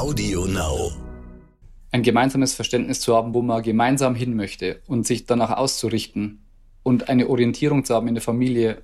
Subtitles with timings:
[0.00, 0.92] Audio Now.
[1.90, 6.40] Ein gemeinsames Verständnis zu haben, wo man gemeinsam hin möchte und sich danach auszurichten
[6.82, 8.80] und eine Orientierung zu haben in der Familie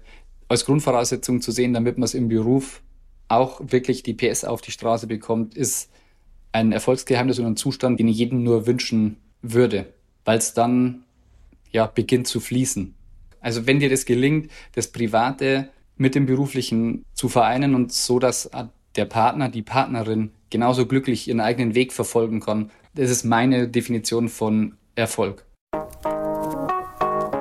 [0.49, 2.83] als Grundvoraussetzung zu sehen, damit man es im Beruf
[3.29, 5.91] auch wirklich die PS auf die Straße bekommt, ist
[6.53, 9.87] ein Erfolgsgeheimnis und ein Zustand, den ich jedem nur wünschen würde,
[10.27, 11.05] weil es dann
[11.73, 12.95] ja beginnt zu fließen.
[13.41, 18.51] Also wenn dir das gelingt, das Private mit dem Beruflichen zu vereinen und so, dass
[18.97, 24.29] der Partner, die Partnerin genauso glücklich ihren eigenen Weg verfolgen kann, das ist meine Definition
[24.29, 25.45] von Erfolg.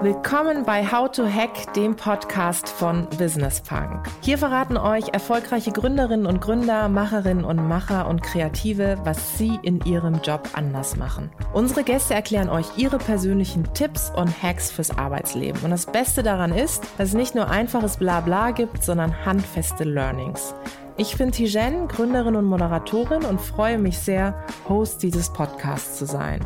[0.01, 4.07] Willkommen bei How to Hack, dem Podcast von Business Punk.
[4.21, 9.83] Hier verraten euch erfolgreiche Gründerinnen und Gründer, Macherinnen und Macher und Kreative, was sie in
[9.83, 11.31] ihrem Job anders machen.
[11.53, 15.61] Unsere Gäste erklären euch ihre persönlichen Tipps und Hacks fürs Arbeitsleben.
[15.63, 20.53] Und das Beste daran ist, dass es nicht nur einfaches Blabla gibt, sondern handfeste Learnings.
[20.97, 26.39] Ich bin Tijen, Gründerin und Moderatorin und freue mich sehr, Host dieses Podcasts zu sein.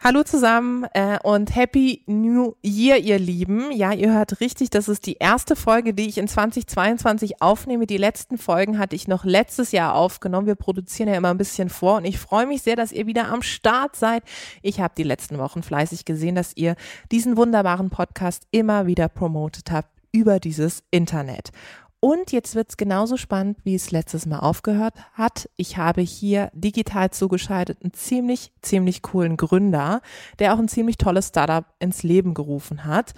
[0.00, 3.72] Hallo zusammen äh, und Happy New Year, ihr Lieben.
[3.72, 7.86] Ja, ihr hört richtig, das ist die erste Folge, die ich in 2022 aufnehme.
[7.86, 10.46] Die letzten Folgen hatte ich noch letztes Jahr aufgenommen.
[10.46, 13.28] Wir produzieren ja immer ein bisschen vor und ich freue mich sehr, dass ihr wieder
[13.28, 14.22] am Start seid.
[14.62, 16.74] Ich habe die letzten Wochen fleißig gesehen, dass ihr
[17.12, 21.50] diesen wunderbaren Podcast immer wieder promotet habt über dieses Internet.
[22.00, 25.50] Und jetzt wird es genauso spannend, wie es letztes Mal aufgehört hat.
[25.56, 30.00] Ich habe hier digital zugeschaltet einen ziemlich, ziemlich coolen Gründer,
[30.38, 33.12] der auch ein ziemlich tolles Startup ins Leben gerufen hat.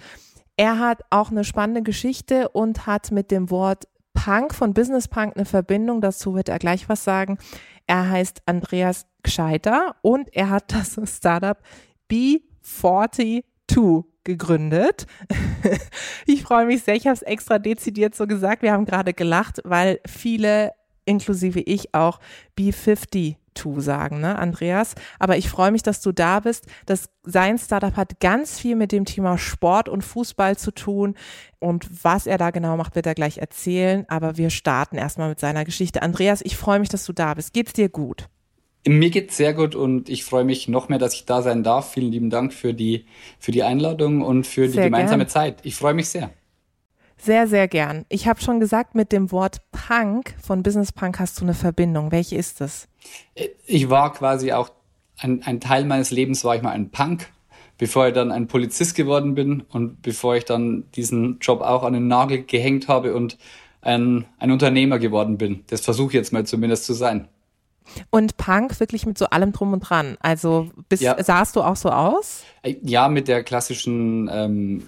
[0.57, 5.37] Er hat auch eine spannende Geschichte und hat mit dem Wort Punk von Business Punk
[5.37, 6.01] eine Verbindung.
[6.01, 7.37] Dazu wird er gleich was sagen.
[7.87, 11.57] Er heißt Andreas Gscheiter und er hat das Startup
[13.69, 15.07] B42 gegründet.
[16.25, 18.61] ich freue mich sehr, ich habe es extra dezidiert so gesagt.
[18.61, 20.71] Wir haben gerade gelacht, weil viele,
[21.05, 22.19] inklusive ich auch,
[22.57, 23.37] B50
[23.79, 24.95] sagen, ne, Andreas?
[25.17, 26.65] Aber ich freue mich, dass du da bist.
[26.85, 31.15] Das sein Startup hat ganz viel mit dem Thema Sport und Fußball zu tun.
[31.59, 34.05] Und was er da genau macht, wird er gleich erzählen.
[34.07, 36.01] Aber wir starten erstmal mit seiner Geschichte.
[36.03, 37.51] Andreas, ich freue mich, dass du da bist.
[37.51, 38.29] Geht's dir gut?
[38.87, 41.91] Mir geht's sehr gut und ich freue mich noch mehr, dass ich da sein darf.
[41.91, 43.05] Vielen lieben Dank für die,
[43.37, 45.29] für die Einladung und für sehr die gemeinsame gern.
[45.29, 45.59] Zeit.
[45.63, 46.31] Ich freue mich sehr.
[47.21, 48.05] Sehr, sehr gern.
[48.07, 52.13] Ich habe schon gesagt, mit dem Wort Punk von Business Punk hast du eine Verbindung.
[52.13, 52.87] Welche ist es?
[53.65, 54.71] Ich war quasi auch,
[55.17, 57.29] ein, ein Teil meines Lebens war ich mal ein Punk,
[57.77, 61.91] bevor ich dann ein Polizist geworden bin und bevor ich dann diesen Job auch an
[61.91, 63.37] den Nagel gehängt habe und
[63.81, 65.65] ein, ein Unternehmer geworden bin.
[65.67, 67.27] Das versuche ich jetzt mal zumindest zu sein.
[68.09, 70.17] Und Punk wirklich mit so allem drum und dran.
[70.21, 71.21] Also bist, ja.
[71.23, 72.43] sahst du auch so aus?
[72.61, 74.83] Äh, ja, mit der klassischen ähm,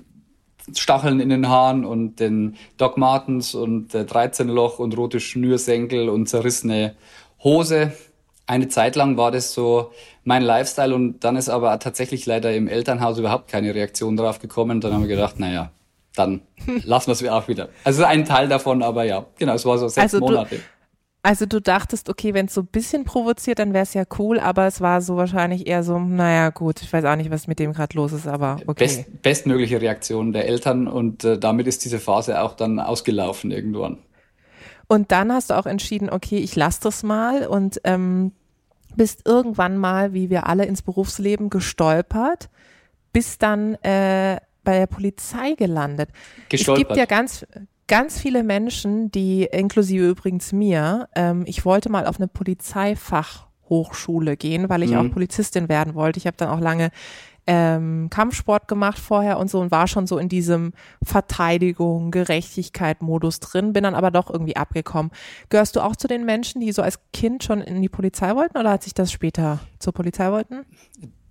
[0.76, 6.10] Stacheln in den Haaren und den Doc Martens und der 13 Loch und rote Schnürsenkel
[6.10, 6.96] und zerrissene
[7.44, 7.94] Hose.
[8.48, 9.92] Eine Zeit lang war das so
[10.24, 14.82] mein Lifestyle und dann ist aber tatsächlich leider im Elternhaus überhaupt keine Reaktion drauf gekommen.
[14.82, 15.72] Dann haben wir gedacht, naja,
[16.16, 16.42] dann
[16.84, 17.70] lassen wir es auch wieder.
[17.84, 20.56] Also ein Teil davon, aber ja, genau, es war so sechs also Monate.
[20.58, 20.62] Du
[21.24, 24.40] also du dachtest, okay, wenn es so ein bisschen provoziert, dann wäre es ja cool,
[24.40, 27.60] aber es war so wahrscheinlich eher so, naja gut, ich weiß auch nicht, was mit
[27.60, 28.86] dem gerade los ist, aber okay.
[28.86, 34.00] Best, bestmögliche Reaktion der Eltern und äh, damit ist diese Phase auch dann ausgelaufen irgendwann.
[34.88, 38.34] Und dann hast du auch entschieden, okay, ich lasse das mal und ähm,
[38.96, 42.50] bist irgendwann mal, wie wir alle ins Berufsleben gestolpert,
[43.14, 46.10] bist dann äh, bei der Polizei gelandet.
[46.50, 46.82] Gestolpert.
[46.82, 47.46] Es gibt ja ganz,
[47.92, 54.70] ganz viele Menschen, die, inklusive übrigens mir, ähm, ich wollte mal auf eine Polizeifachhochschule gehen,
[54.70, 54.98] weil ich mhm.
[54.98, 56.18] auch Polizistin werden wollte.
[56.18, 56.92] Ich habe dann auch lange
[57.48, 60.72] ähm, Kampfsport gemacht vorher und so und war schon so in diesem
[61.04, 65.12] Verteidigung, Gerechtigkeit-Modus drin, bin dann aber doch irgendwie abgekommen.
[65.50, 68.58] Gehörst du auch zu den Menschen, die so als Kind schon in die Polizei wollten
[68.58, 70.66] oder hat sich das später zur Polizei wollten?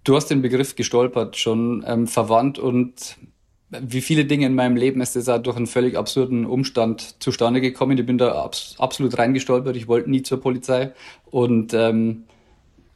[0.04, 3.16] Du hast den Begriff gestolpert schon ähm, verwandt und
[3.70, 7.60] wie viele Dinge in meinem Leben ist das auch durch einen völlig absurden Umstand zustande
[7.60, 7.96] gekommen.
[7.96, 9.76] Ich bin da abs absolut reingestolpert.
[9.76, 10.92] Ich wollte nie zur Polizei.
[11.30, 12.24] Und ähm,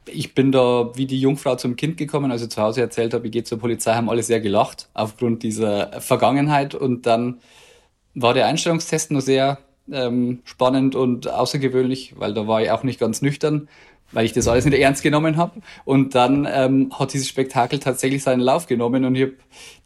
[0.07, 3.31] ich bin da wie die Jungfrau zum Kind gekommen, also zu Hause erzählt habe, ich
[3.31, 6.75] gehe zur Polizei, haben alle sehr gelacht aufgrund dieser Vergangenheit.
[6.75, 7.39] Und dann
[8.13, 9.59] war der Einstellungstest nur sehr
[9.89, 13.69] ähm, spannend und außergewöhnlich, weil da war ich auch nicht ganz nüchtern
[14.11, 15.61] weil ich das alles nicht ernst genommen habe.
[15.83, 19.33] Und dann ähm, hat dieses Spektakel tatsächlich seinen Lauf genommen und ich habe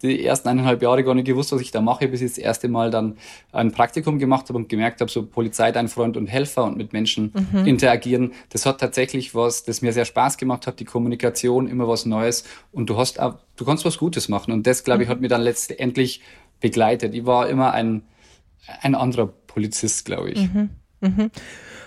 [0.02, 2.68] die ersten eineinhalb Jahre gar nicht gewusst, was ich da mache, bis ich das erste
[2.68, 3.18] Mal dann
[3.52, 6.94] ein Praktikum gemacht habe und gemerkt habe, so Polizei, dein Freund und Helfer und mit
[6.94, 7.66] Menschen mhm.
[7.66, 12.06] interagieren, das hat tatsächlich was, das mir sehr Spaß gemacht hat, die Kommunikation, immer was
[12.06, 15.14] Neues und du hast auch, du kannst was Gutes machen und das, glaube ich, mhm.
[15.14, 16.22] hat mir dann letztendlich
[16.60, 17.14] begleitet.
[17.14, 18.04] Ich war immer ein,
[18.82, 20.54] ein anderer Polizist, glaube ich.
[20.54, 20.70] Mhm.
[21.02, 21.32] Mhm.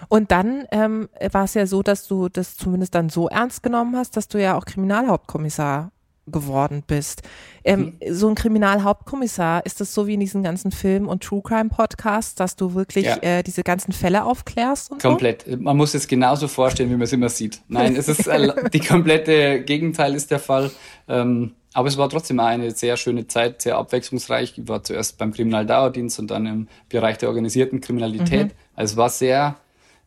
[0.09, 3.97] Und dann ähm, war es ja so, dass du das zumindest dann so ernst genommen
[3.97, 5.93] hast, dass du ja auch Kriminalhauptkommissar
[6.27, 7.23] geworden bist.
[7.65, 8.15] Ähm, mhm.
[8.15, 12.35] So ein Kriminalhauptkommissar, ist das so wie in diesen ganzen Film- und True Crime Podcasts,
[12.35, 13.17] dass du wirklich ja.
[13.23, 14.93] äh, diese ganzen Fälle aufklärst?
[14.93, 15.45] Und Komplett.
[15.49, 15.57] So?
[15.57, 17.61] Man muss es genauso vorstellen, wie man es immer sieht.
[17.69, 20.71] Nein, es ist äh, die komplette Gegenteil ist der Fall.
[21.09, 24.59] Ähm, aber es war trotzdem eine sehr schöne Zeit, sehr abwechslungsreich.
[24.59, 28.49] Ich war zuerst beim Kriminaldauerdienst und dann im Bereich der organisierten Kriminalität.
[28.49, 28.57] Mhm.
[28.77, 29.57] Also es war sehr,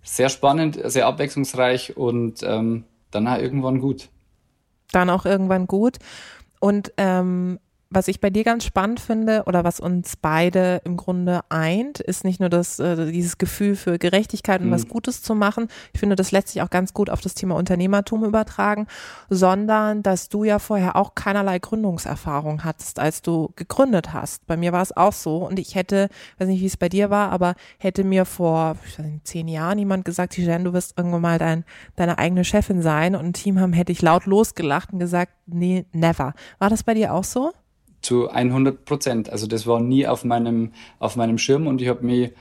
[0.05, 4.09] sehr spannend, sehr abwechslungsreich und ähm, dann irgendwann gut
[4.95, 5.97] dann auch irgendwann gut.
[6.59, 7.59] Und ähm,
[7.89, 12.23] was ich bei dir ganz spannend finde oder was uns beide im Grunde eint, ist
[12.23, 14.71] nicht nur das, äh, dieses Gefühl für Gerechtigkeit und mhm.
[14.71, 15.67] was Gutes zu machen.
[15.93, 18.87] Ich finde, das lässt sich auch ganz gut auf das Thema Unternehmertum übertragen,
[19.29, 24.45] sondern dass du ja vorher auch keinerlei Gründungserfahrung hattest, als du gegründet hast.
[24.47, 26.09] Bei mir war es auch so und ich hätte,
[26.39, 30.05] weiß nicht, wie es bei dir war, aber hätte mir vor nicht, zehn Jahren jemand
[30.05, 31.65] gesagt, Jen, du wirst irgendwann mal dein,
[31.95, 35.85] deine eigene Chefin sein und ein Team haben, hätte ich laut losgelacht und gesagt, nee,
[35.91, 36.33] never.
[36.59, 37.53] War das bei dir auch so?
[38.05, 39.29] Zu 100 Prozent.
[39.29, 42.31] Also das war nie auf meinem, auf meinem Schirm und ich habe mich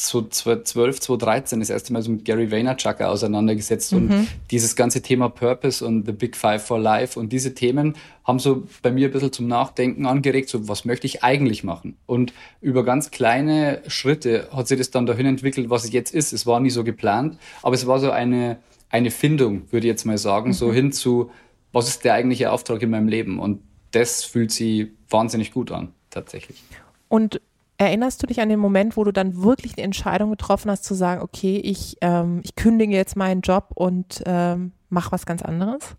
[0.00, 3.98] so 2012, 2013 das erste Mal so mit Gary Vaynerchuk auseinandergesetzt mhm.
[3.98, 8.38] und dieses ganze Thema Purpose und The Big Five for Life und diese Themen haben
[8.38, 11.96] so bei mir ein bisschen zum Nachdenken angeregt, so was möchte ich eigentlich machen?
[12.06, 16.32] Und über ganz kleine Schritte hat sich das dann dahin entwickelt, was es jetzt ist.
[16.32, 18.58] Es war nie so geplant, aber es war so eine,
[18.90, 20.54] eine Findung, würde ich jetzt mal sagen, mhm.
[20.54, 21.30] so hin zu,
[21.72, 23.38] was ist der eigentliche Auftrag in meinem Leben?
[23.38, 23.60] Und
[23.90, 26.62] das fühlt sich wahnsinnig gut an, tatsächlich.
[27.08, 27.40] Und
[27.78, 30.94] erinnerst du dich an den Moment, wo du dann wirklich die Entscheidung getroffen hast, zu
[30.94, 35.96] sagen, okay, ich, ähm, ich kündige jetzt meinen Job und ähm, mache was ganz anderes?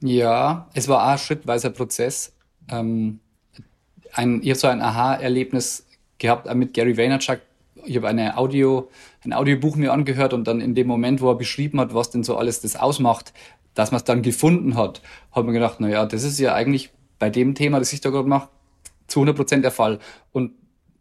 [0.00, 2.32] Ja, es war auch ein schrittweiser Prozess.
[2.70, 3.20] Ähm,
[4.12, 5.86] ein, ich habe so ein Aha-Erlebnis
[6.18, 7.40] gehabt mit Gary Vaynerchuk.
[7.84, 8.88] Ich habe eine Audio,
[9.24, 12.24] ein Audiobuch mir angehört und dann in dem Moment, wo er beschrieben hat, was denn
[12.24, 13.32] so alles das ausmacht,
[13.74, 16.90] dass man es dann gefunden hat, hat man gedacht, na ja, das ist ja eigentlich
[17.18, 18.48] bei dem Thema, das ich da gerade mache,
[19.06, 19.98] zu 100 Prozent der Fall.
[20.32, 20.52] Und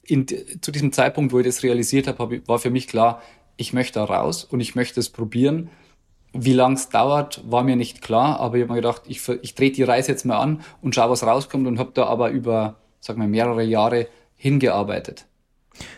[0.03, 3.21] in, zu diesem Zeitpunkt, wo ich das realisiert habe, hab, war für mich klar,
[3.57, 5.69] ich möchte da raus und ich möchte es probieren.
[6.33, 9.55] Wie lang es dauert, war mir nicht klar, aber ich habe mir gedacht, ich, ich
[9.55, 12.75] drehe die Reise jetzt mal an und schaue, was rauskommt und habe da aber über,
[12.99, 15.25] sag mal, mehrere Jahre hingearbeitet.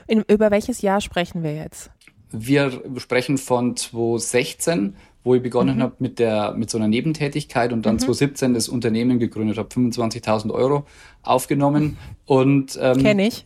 [0.06, 1.90] In, über welches Jahr sprechen wir jetzt?
[2.32, 5.82] Wir sprechen von 2016 wo ich begonnen mhm.
[5.82, 8.00] habe mit der mit so einer Nebentätigkeit und dann mhm.
[8.00, 10.86] 2017 das Unternehmen gegründet habe, 25.000 Euro
[11.24, 13.46] aufgenommen und ähm, kenne ich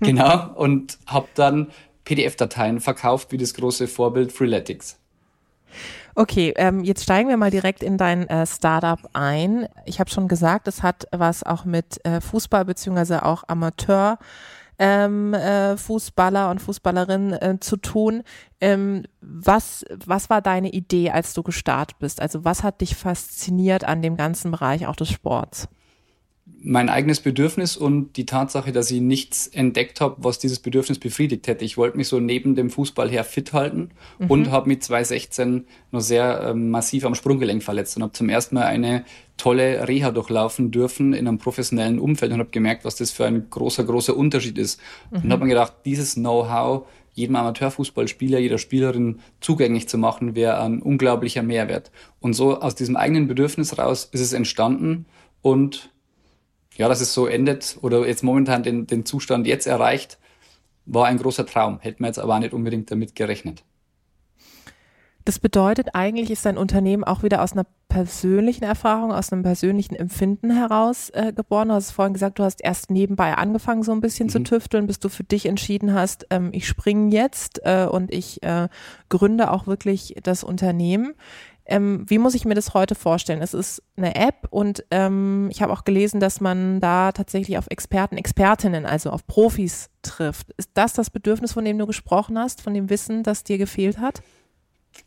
[0.00, 1.68] genau und habe dann
[2.04, 4.98] PDF-Dateien verkauft wie das große Vorbild Freeletics.
[6.16, 9.68] Okay, ähm, jetzt steigen wir mal direkt in dein äh, Startup ein.
[9.86, 14.18] Ich habe schon gesagt, es hat was auch mit äh, Fußball beziehungsweise auch Amateur
[14.80, 18.22] ähm, äh, Fußballer und Fußballerinnen äh, zu tun.
[18.62, 22.20] Ähm, was, was war deine Idee, als du gestartet bist?
[22.20, 25.68] Also was hat dich fasziniert an dem ganzen Bereich auch des Sports?
[26.62, 31.46] Mein eigenes Bedürfnis und die Tatsache, dass ich nichts entdeckt habe, was dieses Bedürfnis befriedigt
[31.46, 31.64] hätte.
[31.64, 34.30] Ich wollte mich so neben dem Fußball her fit halten mhm.
[34.30, 38.56] und habe mit 2016 noch sehr äh, massiv am Sprunggelenk verletzt und habe zum ersten
[38.56, 39.04] Mal eine
[39.38, 43.48] tolle Reha durchlaufen dürfen in einem professionellen Umfeld und habe gemerkt, was das für ein
[43.48, 44.80] großer, großer Unterschied ist.
[45.10, 45.22] Mhm.
[45.22, 50.80] Und habe mir gedacht, dieses Know-how jedem Amateurfußballspieler, jeder Spielerin zugänglich zu machen, wäre ein
[50.80, 51.90] unglaublicher Mehrwert.
[52.20, 55.06] Und so aus diesem eigenen Bedürfnis raus ist es entstanden
[55.42, 55.90] und
[56.80, 60.18] ja, dass es so endet oder jetzt momentan den, den Zustand jetzt erreicht,
[60.86, 61.78] war ein großer Traum.
[61.80, 63.62] Hätten wir jetzt aber auch nicht unbedingt damit gerechnet.
[65.26, 69.94] Das bedeutet, eigentlich ist dein Unternehmen auch wieder aus einer persönlichen Erfahrung, aus einem persönlichen
[69.94, 71.68] Empfinden heraus äh, geboren.
[71.68, 74.30] Du hast vorhin gesagt, du hast erst nebenbei angefangen, so ein bisschen mhm.
[74.30, 78.42] zu tüfteln, bis du für dich entschieden hast, ähm, ich springe jetzt äh, und ich
[78.42, 78.68] äh,
[79.10, 81.12] gründe auch wirklich das Unternehmen.
[81.66, 83.42] Ähm, wie muss ich mir das heute vorstellen?
[83.42, 87.66] Es ist eine App und ähm, ich habe auch gelesen, dass man da tatsächlich auf
[87.68, 90.50] Experten, Expertinnen, also auf Profis trifft.
[90.56, 93.98] Ist das das Bedürfnis, von dem du gesprochen hast, von dem Wissen, das dir gefehlt
[93.98, 94.22] hat?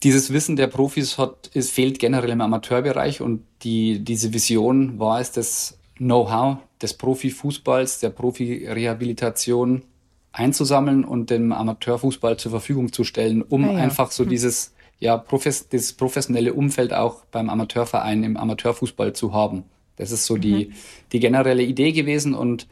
[0.03, 5.19] Dieses Wissen der Profis hat, es fehlt generell im Amateurbereich und die, diese Vision war
[5.19, 9.83] es, das Know-how des Profifußballs, der Profi-Rehabilitation
[10.31, 13.79] einzusammeln und dem Amateurfußball zur Verfügung zu stellen, um ah ja.
[13.79, 14.29] einfach so hm.
[14.29, 14.72] dieses
[15.03, 19.65] ja, profes das professionelle Umfeld auch beim Amateurverein im Amateurfußball zu haben.
[19.97, 20.41] Das ist so mhm.
[20.41, 20.73] die,
[21.11, 22.67] die generelle Idee gewesen und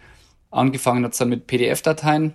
[0.50, 2.34] angefangen hat es dann mit PDF-Dateien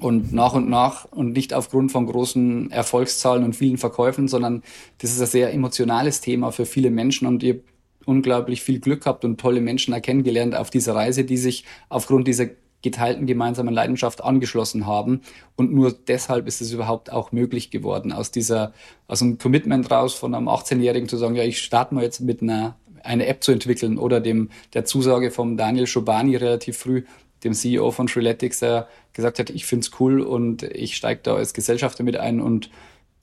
[0.00, 4.62] und nach und nach und nicht aufgrund von großen Erfolgszahlen und vielen Verkäufen, sondern
[4.96, 7.60] das ist ein sehr emotionales Thema für viele Menschen und ihr
[8.06, 12.46] unglaublich viel Glück habt und tolle Menschen kennengelernt auf dieser Reise, die sich aufgrund dieser
[12.82, 15.22] geteilten gemeinsamen Leidenschaft angeschlossen haben.
[15.56, 18.72] Und nur deshalb ist es überhaupt auch möglich geworden, aus dieser,
[19.06, 22.42] aus einem Commitment raus von einem 18-Jährigen zu sagen, ja, ich starte mal jetzt mit
[22.42, 27.02] einer, eine App zu entwickeln oder dem, der Zusage vom Daniel Schobani relativ früh,
[27.44, 31.54] dem CEO von Freeletics, der gesagt hat, ich find's cool und ich steige da als
[31.54, 32.70] Gesellschafter mit ein und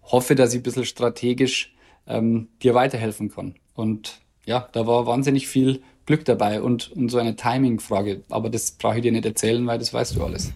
[0.04, 1.76] hoffe, dass ich ein bisschen strategisch
[2.08, 3.56] ähm, dir weiterhelfen kann.
[3.74, 8.24] Und ja, da war wahnsinnig viel Glück dabei und, und so eine Timing-Frage.
[8.30, 10.54] Aber das brauche ich dir nicht erzählen, weil das weißt du alles.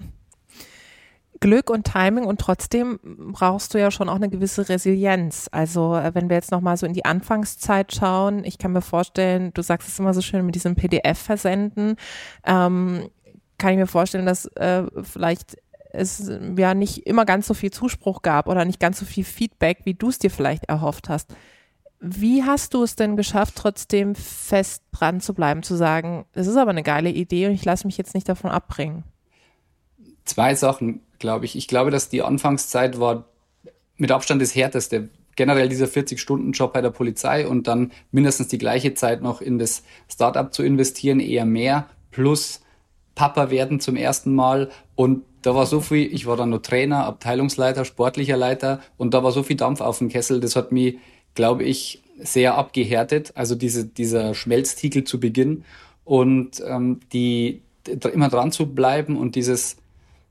[1.42, 3.00] Glück und Timing und trotzdem
[3.32, 5.48] brauchst du ja schon auch eine gewisse Resilienz.
[5.52, 9.52] Also äh, wenn wir jetzt nochmal so in die Anfangszeit schauen, ich kann mir vorstellen,
[9.54, 11.96] du sagst es immer so schön mit diesem PDF-Versenden,
[12.46, 13.10] ähm,
[13.58, 15.58] kann ich mir vorstellen, dass äh, vielleicht
[15.92, 19.80] es ja nicht immer ganz so viel Zuspruch gab oder nicht ganz so viel Feedback,
[19.86, 21.34] wie du es dir vielleicht erhofft hast.
[22.00, 26.56] Wie hast du es denn geschafft, trotzdem fest dran zu bleiben, zu sagen, das ist
[26.56, 29.04] aber eine geile Idee und ich lasse mich jetzt nicht davon abbringen?
[30.24, 31.58] Zwei Sachen, glaube ich.
[31.58, 33.26] Ich glaube, dass die Anfangszeit war
[33.98, 35.10] mit Abstand das härteste.
[35.36, 39.84] Generell dieser 40-Stunden-Job bei der Polizei und dann mindestens die gleiche Zeit noch in das
[40.08, 42.62] Startup zu investieren, eher mehr, plus
[43.16, 47.06] Papa werden zum ersten Mal und da war so viel, ich war dann nur Trainer,
[47.06, 50.98] Abteilungsleiter, sportlicher Leiter und da war so viel Dampf auf dem Kessel, das hat mich,
[51.40, 53.32] glaube ich, sehr abgehärtet.
[53.36, 55.64] Also diese, dieser Schmelztiegel zu Beginn
[56.04, 57.62] und ähm, die
[58.14, 59.78] immer dran zu bleiben und dieses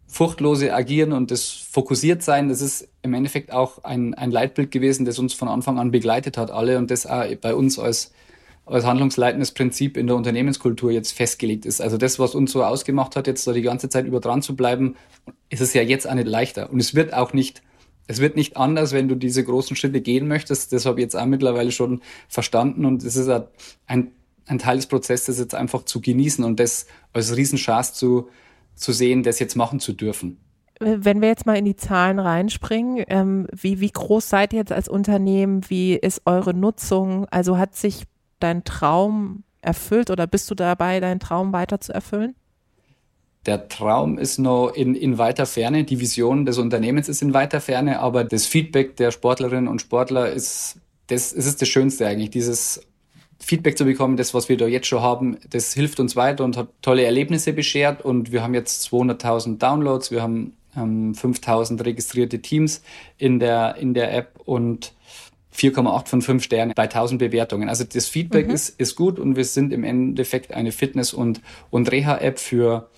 [0.06, 5.06] furchtlose Agieren und das fokussiert sein, das ist im Endeffekt auch ein, ein Leitbild gewesen,
[5.06, 8.12] das uns von Anfang an begleitet hat, alle und das auch bei uns als
[8.66, 11.80] als handlungsleitendes Prinzip in der Unternehmenskultur jetzt festgelegt ist.
[11.80, 14.56] Also das, was uns so ausgemacht hat, jetzt da die ganze Zeit über dran zu
[14.56, 14.94] bleiben,
[15.48, 16.70] ist es ja jetzt auch nicht leichter.
[16.70, 17.62] Und es wird auch nicht,
[18.08, 20.72] es wird nicht anders, wenn du diese großen Schritte gehen möchtest.
[20.72, 23.30] Das habe ich jetzt auch mittlerweile schon verstanden und es ist
[23.86, 24.12] ein,
[24.46, 28.28] ein Teil des Prozesses jetzt einfach zu genießen und das als Riesenchance zu,
[28.74, 30.38] zu sehen, das jetzt machen zu dürfen.
[30.80, 34.72] Wenn wir jetzt mal in die Zahlen reinspringen, ähm, wie, wie groß seid ihr jetzt
[34.72, 35.68] als Unternehmen?
[35.68, 37.26] Wie ist eure Nutzung?
[37.26, 38.04] Also hat sich
[38.40, 42.36] dein Traum erfüllt oder bist du dabei, deinen Traum weiter zu erfüllen?
[43.46, 47.60] Der Traum ist noch in, in weiter Ferne, die Vision des Unternehmens ist in weiter
[47.60, 50.76] Ferne, aber das Feedback der Sportlerinnen und Sportler ist
[51.06, 52.82] das, das ist das Schönste eigentlich, dieses
[53.40, 56.56] Feedback zu bekommen, das, was wir da jetzt schon haben, das hilft uns weiter und
[56.56, 62.40] hat tolle Erlebnisse beschert und wir haben jetzt 200.000 Downloads, wir haben ähm, 5.000 registrierte
[62.40, 62.82] Teams
[63.16, 64.92] in der, in der App und
[65.54, 67.68] 4,8 von 5 Sternen bei 1000 Bewertungen.
[67.68, 68.54] Also das Feedback mhm.
[68.54, 71.40] ist, ist gut und wir sind im Endeffekt eine Fitness- und,
[71.70, 72.88] und Reha-App für,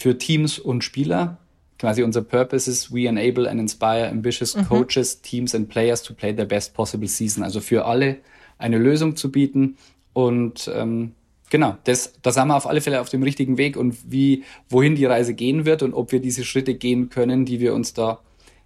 [0.00, 1.36] für Teams und Spieler.
[1.78, 4.66] Quasi unser Purpose ist, we enable and inspire ambitious mhm.
[4.66, 7.42] coaches, teams and players to play their best possible season.
[7.42, 8.16] Also für alle
[8.56, 9.76] eine Lösung zu bieten
[10.12, 11.12] und ähm,
[11.52, 14.94] Genau, das, da sind wir auf alle Fälle auf dem richtigen Weg und wie, wohin
[14.94, 18.20] die Reise gehen wird und ob wir diese Schritte gehen können, die wir uns da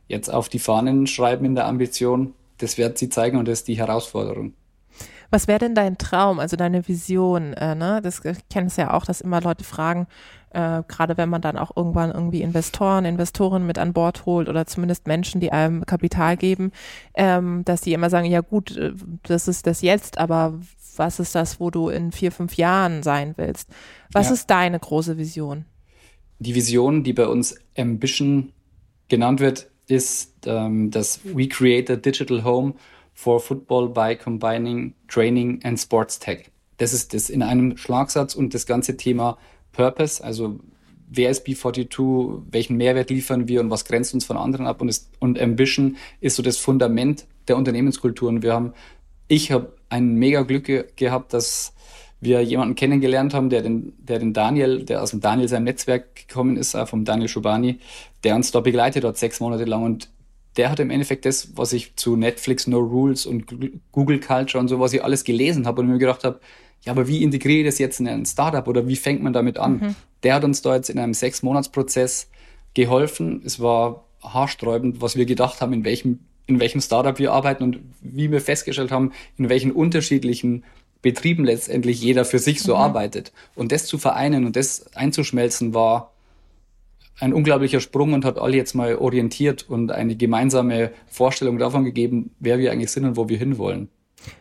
[0.07, 3.69] jetzt auf die Fahnen schreiben in der Ambition, das wird sie zeigen und das ist
[3.69, 4.53] die Herausforderung.
[5.31, 7.55] Was wäre denn dein Traum, also deine Vision?
[7.55, 8.01] Äh, ne?
[8.03, 10.07] Das kenne es ja auch, dass immer Leute fragen,
[10.55, 14.67] äh, gerade wenn man dann auch irgendwann irgendwie Investoren, Investoren mit an Bord holt oder
[14.67, 16.71] zumindest Menschen, die einem Kapital geben,
[17.15, 18.93] ähm, dass die immer sagen, ja gut, äh,
[19.25, 20.61] das ist das jetzt, aber
[20.97, 23.69] was ist das, wo du in vier, fünf Jahren sein willst?
[24.13, 24.35] Was ja.
[24.35, 25.65] ist deine große Vision?
[26.39, 28.53] Die Vision, die bei uns Ambition
[29.09, 32.75] genannt wird, ist, ähm, dass we create a digital home
[33.13, 36.51] for football by combining training and sports tech.
[36.79, 39.39] Das ist das in einem Schlagsatz und das ganze Thema
[39.75, 40.59] Purpose, also
[41.09, 44.81] wer ist B42, welchen Mehrwert liefern wir und was grenzt uns von anderen ab?
[44.81, 48.29] Und, ist, und Ambition ist so das Fundament der Unternehmenskultur.
[48.29, 48.73] Und wir haben,
[49.29, 51.75] ich habe ein mega Glück ge gehabt, dass
[52.21, 56.17] wir jemanden kennengelernt haben, der den, der den Daniel, der aus dem Daniel seinem Netzwerk
[56.17, 57.81] gekommen ist, vom Daniel Schubani,
[58.23, 59.85] der uns da begleitet hat, sechs Monate lang.
[59.85, 60.09] Und
[60.57, 63.45] der hat im Endeffekt das, was ich zu Netflix, No Rules und
[63.93, 66.41] Google Culture und so, was ich alles gelesen habe und mir gedacht habe,
[66.85, 69.59] ja, aber wie integriere ich das jetzt in ein Startup oder wie fängt man damit
[69.59, 69.73] an?
[69.73, 69.97] Mhm.
[70.23, 72.29] Der hat uns da jetzt in einem Sechs-Monats-Prozess
[72.75, 73.43] geholfen.
[73.45, 77.81] Es war haarsträubend, was wir gedacht haben, in welchem, in welchem Startup wir arbeiten und
[78.01, 80.65] wie wir festgestellt haben, in welchen unterschiedlichen
[81.01, 82.81] Betrieben letztendlich jeder für sich so mhm.
[82.81, 83.33] arbeitet.
[83.55, 86.13] Und das zu vereinen und das einzuschmelzen war
[87.21, 92.35] ein unglaublicher Sprung und hat alle jetzt mal orientiert und eine gemeinsame Vorstellung davon gegeben,
[92.41, 93.89] wer wir eigentlich sind und wo wir hinwollen.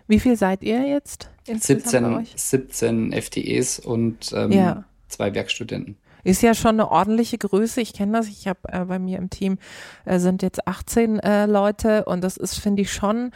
[0.08, 1.30] Wie viel seid ihr jetzt?
[1.46, 4.84] 17, 17 FTEs und ähm, ja.
[5.08, 5.98] zwei Werkstudenten.
[6.24, 7.82] Ist ja schon eine ordentliche Größe.
[7.82, 8.28] Ich kenne das.
[8.30, 9.58] Ich habe äh, bei mir im Team
[10.06, 13.32] äh, sind jetzt 18 äh, Leute und das ist, finde ich, schon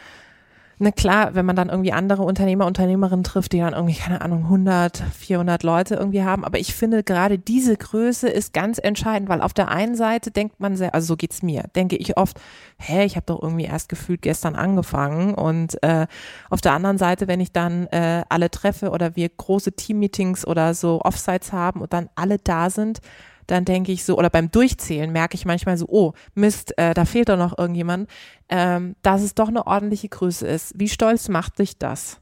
[0.80, 4.44] Na klar, wenn man dann irgendwie andere Unternehmer, Unternehmerinnen trifft, die dann irgendwie, keine Ahnung,
[4.44, 6.44] 100, 400 Leute irgendwie haben.
[6.44, 10.60] Aber ich finde gerade diese Größe ist ganz entscheidend, weil auf der einen Seite denkt
[10.60, 12.40] man sehr, also so geht's mir, denke ich oft,
[12.78, 15.34] hä, ich habe doch irgendwie erst gefühlt gestern angefangen.
[15.34, 16.06] Und äh,
[16.48, 20.74] auf der anderen Seite, wenn ich dann äh, alle treffe oder wir große Teammeetings oder
[20.74, 23.00] so Offsites haben und dann alle da sind,
[23.48, 27.04] dann denke ich so, oder beim Durchzählen merke ich manchmal so, oh, Mist, äh, da
[27.04, 28.08] fehlt doch noch irgendjemand,
[28.48, 30.74] ähm, dass es doch eine ordentliche Größe ist.
[30.76, 32.20] Wie stolz macht dich das?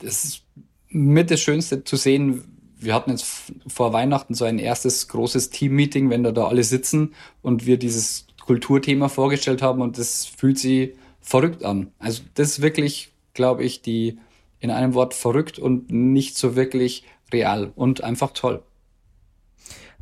[0.00, 0.42] Das ist
[0.88, 2.44] mit das Schönste zu sehen.
[2.78, 3.26] Wir hatten jetzt
[3.66, 8.26] vor Weihnachten so ein erstes großes Team-Meeting, wenn da, da alle sitzen und wir dieses
[8.40, 11.92] Kulturthema vorgestellt haben und das fühlt sich verrückt an.
[11.98, 14.18] Also das ist wirklich, glaube ich, die
[14.60, 18.62] in einem Wort verrückt und nicht so wirklich real und einfach toll.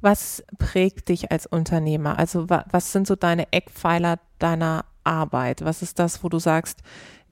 [0.06, 2.16] Was prägt dich als Unternehmer?
[2.16, 5.64] Also wa was sind so deine Eckpfeiler deiner Arbeit?
[5.64, 6.78] Was ist das, wo du sagst,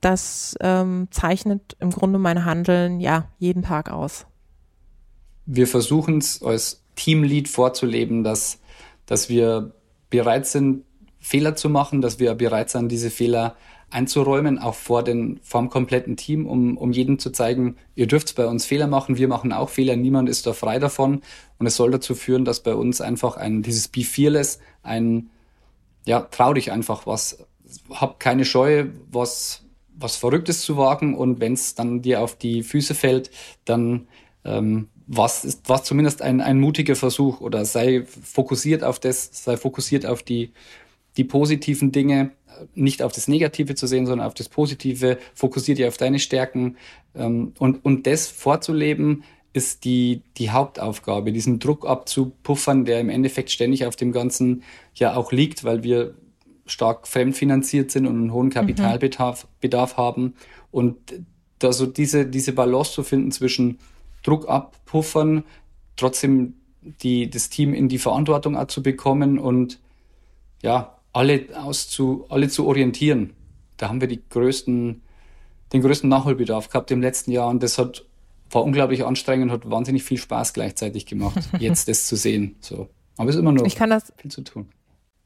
[0.01, 4.27] das ähm, zeichnet im Grunde mein Handeln ja jeden Tag aus?
[5.47, 8.59] Wir versuchen es als Teamlead vorzuleben, dass,
[9.07, 9.71] dass wir
[10.11, 10.83] bereit sind,
[11.21, 13.55] Fehler zu machen, dass wir bereit sind, diese Fehler
[13.95, 18.35] einzuräumen, auch vor, den, vor dem kompletten Team, um, um jedem zu zeigen, ihr dürft
[18.35, 21.23] bei uns Fehler machen, wir machen auch Fehler, niemand ist da frei davon.
[21.59, 25.31] Und es soll dazu führen, dass bei uns einfach ein, dieses Be Fearless, ein,
[26.05, 27.39] ja, trau dich einfach was,
[27.91, 29.63] hab keine Scheu, was,
[29.97, 31.15] was Verrücktes zu wagen.
[31.15, 33.31] Und wenn es dann dir auf die Füße fällt,
[33.65, 34.09] dann
[34.45, 39.57] ähm, was ist was zumindest ein, ein mutiger Versuch oder sei fokussiert auf das, sei
[39.57, 40.53] fokussiert auf die,
[41.17, 42.33] die positiven Dinge,
[42.75, 46.77] nicht auf das Negative zu sehen, sondern auf das Positive, fokussiert dich auf deine Stärken.
[47.15, 53.53] Ähm, und, und das vorzuleben, ist die, die Hauptaufgabe, diesen Druck abzupuffern, der im Endeffekt
[53.53, 54.65] ständig auf dem Ganzen
[54.97, 56.15] ja auch liegt, weil wir
[56.67, 59.49] stark fremdfinanziert sind und einen hohen Kapitalbedarf mhm.
[59.61, 60.35] Bedarf haben.
[60.73, 60.97] Und
[61.61, 63.79] da so diese, diese Balance zu finden zwischen
[64.25, 65.45] Druck abpuffern,
[65.95, 66.55] trotzdem
[67.03, 69.79] die, das Team in die Verantwortung zu bekommen und
[70.63, 73.35] ja, alle auszu, alle zu orientieren.
[73.77, 75.03] Da haben wir die größten,
[75.73, 78.05] den größten Nachholbedarf gehabt im letzten Jahr und das hat
[78.51, 82.57] war unglaublich anstrengend und hat wahnsinnig viel Spaß gleichzeitig gemacht, jetzt das zu sehen.
[82.61, 82.89] So.
[83.17, 83.65] Aber es ist immer noch
[84.17, 84.69] viel zu tun.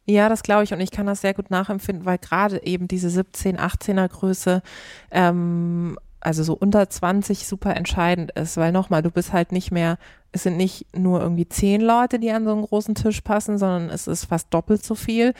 [0.06, 3.10] Ja, das glaube ich und ich kann das sehr gut nachempfinden, weil gerade eben diese
[3.10, 4.62] 17, 18er Größe,
[5.10, 9.98] ähm, also so unter 20 super entscheidend ist, weil nochmal, du bist halt nicht mehr,
[10.32, 13.90] es sind nicht nur irgendwie zehn Leute, die an so einen großen Tisch passen, sondern
[13.90, 15.34] es ist fast doppelt so viel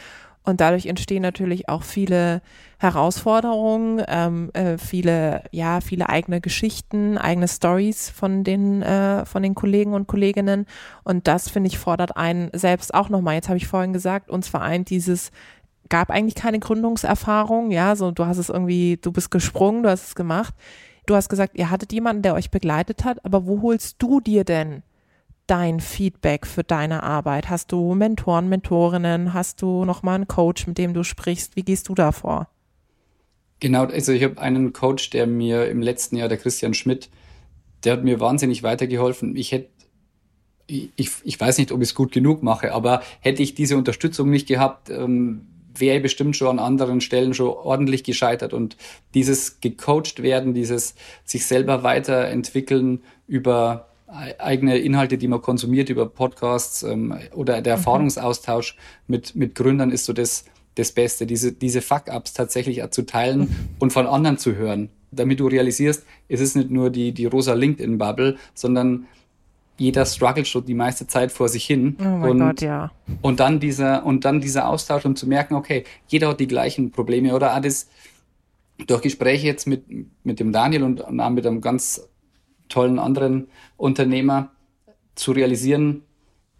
[0.48, 2.40] und dadurch entstehen natürlich auch viele
[2.78, 9.54] Herausforderungen, ähm, äh, viele, ja, viele eigene Geschichten, eigene Stories von den, äh, von den
[9.54, 10.64] Kollegen und Kolleginnen.
[11.04, 13.34] Und das, finde ich, fordert einen selbst auch nochmal.
[13.34, 15.32] Jetzt habe ich vorhin gesagt, uns vereint dieses,
[15.90, 20.08] gab eigentlich keine Gründungserfahrung, ja, so du hast es irgendwie, du bist gesprungen, du hast
[20.08, 20.54] es gemacht.
[21.04, 24.44] Du hast gesagt, ihr hattet jemanden, der euch begleitet hat, aber wo holst du dir
[24.44, 24.82] denn
[25.48, 27.50] dein Feedback für deine Arbeit?
[27.50, 29.34] Hast du Mentoren, Mentorinnen?
[29.34, 31.56] Hast du nochmal einen Coach, mit dem du sprichst?
[31.56, 32.48] Wie gehst du da vor?
[33.61, 37.11] Genau, also ich habe einen Coach, der mir im letzten Jahr, der Christian Schmidt,
[37.82, 39.37] der hat mir wahnsinnig weitergeholfen.
[39.37, 39.70] Ich hätte,
[40.66, 44.30] ich, ich weiß nicht, ob ich es gut genug mache, aber hätte ich diese Unterstützung
[44.30, 48.52] nicht gehabt, ähm, wäre ich bestimmt schon an anderen Stellen schon ordentlich gescheitert.
[48.52, 48.76] Und
[49.14, 56.83] dieses gecoacht werden, dieses sich selber weiterentwickeln über eigene Inhalte, die man konsumiert über Podcasts
[56.83, 57.79] ähm, oder der mhm.
[57.79, 60.44] Erfahrungsaustausch mit, mit Gründern ist so das,
[60.75, 63.57] das Beste, diese, diese Fuck-Ups tatsächlich zu teilen mhm.
[63.79, 67.53] und von anderen zu hören, damit du realisierst, es ist nicht nur die, die rosa
[67.53, 69.07] LinkedIn-Bubble, sondern
[69.77, 71.97] jeder struggelt schon die meiste Zeit vor sich hin.
[72.01, 72.90] Oh mein und, Gott, ja.
[73.23, 76.90] Und dann dieser, und dann dieser Austausch, um zu merken, okay, jeder hat die gleichen
[76.90, 77.88] Probleme oder auch das,
[78.87, 79.85] durch Gespräche jetzt mit,
[80.25, 82.09] mit dem Daniel und auch mit einem ganz
[82.68, 84.50] tollen anderen Unternehmer
[85.14, 86.02] zu realisieren,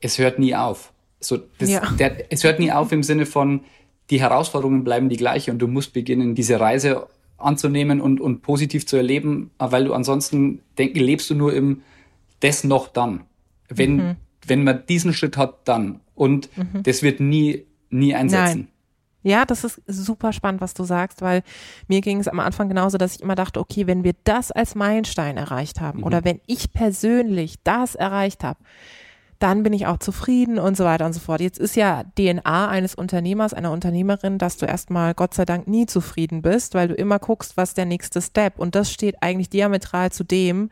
[0.01, 0.93] es hört nie auf.
[1.21, 1.91] So, das, ja.
[1.99, 3.61] der, es hört nie auf im Sinne von,
[4.11, 8.87] die Herausforderungen bleiben die gleiche und du musst beginnen, diese Reise anzunehmen und, und positiv
[8.87, 11.83] zu erleben, weil du ansonsten denk, lebst du nur im
[12.41, 13.23] das noch dann.
[13.69, 14.17] Wenn, mhm.
[14.47, 16.01] wenn man diesen Schritt hat, dann.
[16.15, 16.83] Und mhm.
[16.83, 18.61] das wird nie, nie einsetzen.
[18.61, 18.69] Nein.
[19.23, 21.43] Ja, das ist super spannend, was du sagst, weil
[21.89, 24.75] mir ging es am Anfang genauso, dass ich immer dachte, okay, wenn wir das als
[24.75, 26.05] Meilenstein erreicht haben mhm.
[26.05, 28.61] oder wenn ich persönlich das erreicht habe,
[29.39, 31.41] dann bin ich auch zufrieden und so weiter und so fort.
[31.41, 35.87] Jetzt ist ja DNA eines Unternehmers, einer Unternehmerin, dass du erstmal Gott sei Dank nie
[35.87, 38.59] zufrieden bist, weil du immer guckst, was der nächste Step.
[38.59, 40.71] Und das steht eigentlich diametral zu dem,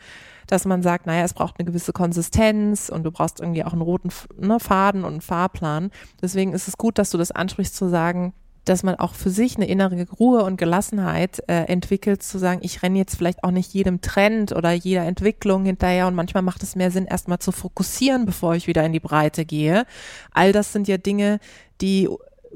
[0.48, 3.82] dass man sagt, naja, es braucht eine gewisse Konsistenz und du brauchst irgendwie auch einen
[3.82, 5.90] roten ne, Faden und einen Fahrplan.
[6.20, 8.32] Deswegen ist es gut, dass du das ansprichst zu sagen,
[8.66, 12.82] dass man auch für sich eine innere Ruhe und Gelassenheit äh, entwickelt, zu sagen, ich
[12.82, 16.76] renne jetzt vielleicht auch nicht jedem Trend oder jeder Entwicklung hinterher und manchmal macht es
[16.76, 19.86] mehr Sinn, erstmal zu fokussieren, bevor ich wieder in die Breite gehe.
[20.32, 21.38] All das sind ja Dinge,
[21.80, 22.08] die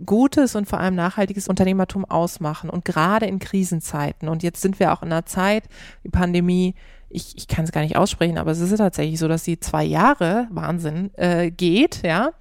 [0.04, 4.28] gutes und vor allem nachhaltiges Unternehmertum ausmachen und gerade in Krisenzeiten.
[4.28, 5.64] Und jetzt sind wir auch in einer Zeit,
[6.04, 6.74] die Pandemie,
[7.08, 9.84] ich, ich kann es gar nicht aussprechen, aber es ist tatsächlich so, dass sie zwei
[9.84, 12.32] Jahre Wahnsinn äh, geht, ja,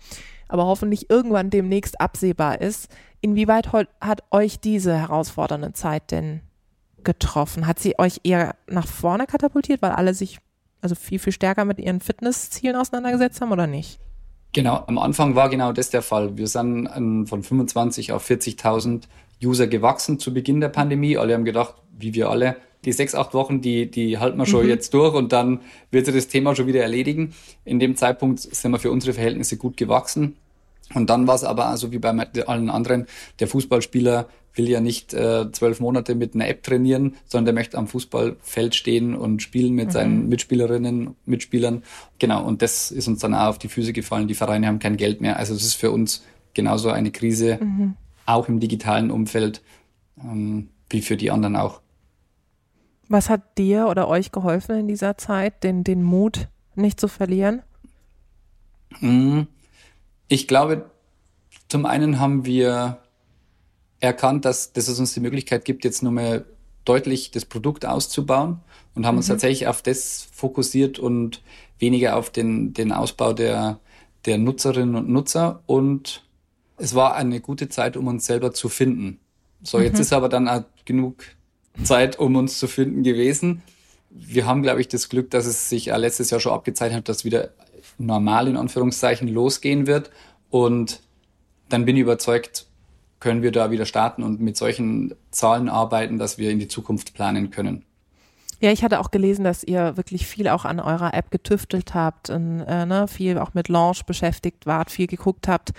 [0.47, 2.89] aber hoffentlich irgendwann demnächst absehbar ist.
[3.21, 6.41] Inwieweit hat euch diese herausfordernde Zeit denn
[7.03, 7.67] getroffen?
[7.67, 10.39] Hat sie euch eher nach vorne katapultiert, weil alle sich
[10.81, 13.99] also viel, viel stärker mit ihren Fitnesszielen auseinandergesetzt haben oder nicht?
[14.53, 16.37] Genau, am Anfang war genau das der Fall.
[16.37, 16.87] Wir sind
[17.27, 19.03] von 25 auf 40.000
[19.43, 21.17] User gewachsen zu Beginn der Pandemie.
[21.17, 22.55] Alle haben gedacht, wie wir alle,
[22.85, 24.69] die sechs, acht Wochen, die, die halten wir schon mhm.
[24.69, 25.59] jetzt durch und dann
[25.91, 27.33] wird sich das Thema schon wieder erledigen.
[27.65, 30.37] In dem Zeitpunkt sind wir für unsere Verhältnisse gut gewachsen.
[30.93, 33.05] Und dann war es aber so wie bei allen anderen,
[33.39, 37.77] der Fußballspieler will ja nicht äh, zwölf Monate mit einer App trainieren, sondern der möchte
[37.77, 39.91] am Fußballfeld stehen und spielen mit mhm.
[39.91, 41.83] seinen Mitspielerinnen, Mitspielern.
[42.17, 44.27] Genau, und das ist uns dann auch auf die Füße gefallen.
[44.27, 45.37] Die Vereine haben kein Geld mehr.
[45.37, 46.23] Also es ist für uns
[46.53, 47.95] genauso eine Krise, mhm.
[48.25, 49.61] auch im digitalen Umfeld,
[50.21, 51.81] ähm, wie für die anderen auch.
[53.07, 57.61] Was hat dir oder euch geholfen in dieser Zeit, den, den Mut nicht zu verlieren?
[58.99, 59.47] Mhm.
[60.29, 60.89] Ich glaube,
[61.67, 62.99] zum einen haben wir
[63.99, 66.45] erkannt, dass, dass es uns die Möglichkeit gibt, jetzt nur mehr
[66.85, 68.59] deutlich das Produkt auszubauen
[68.95, 69.19] und haben mhm.
[69.19, 71.41] uns tatsächlich auf das fokussiert und
[71.79, 73.79] weniger auf den, den Ausbau der,
[74.25, 75.63] der Nutzerinnen und Nutzer.
[75.65, 76.23] Und
[76.77, 79.19] es war eine gute Zeit, um uns selber zu finden.
[79.63, 80.01] So, jetzt mhm.
[80.01, 81.23] ist aber dann auch genug
[81.83, 83.63] Zeit, um uns zu finden gewesen.
[84.09, 87.25] Wir haben, glaube ich, das Glück, dass es sich letztes Jahr schon abgezeichnet hat, dass
[87.25, 87.51] wieder
[87.99, 90.09] normal in Anführungszeichen losgehen wird.
[90.49, 91.01] Und
[91.69, 92.65] dann bin ich überzeugt,
[93.19, 97.13] können wir da wieder starten und mit solchen Zahlen arbeiten, dass wir in die Zukunft
[97.13, 97.85] planen können.
[98.61, 102.29] Ja, ich hatte auch gelesen, dass ihr wirklich viel auch an eurer App getüftelt habt
[102.29, 105.71] und äh, ne, viel auch mit Launch beschäftigt wart, viel geguckt habt,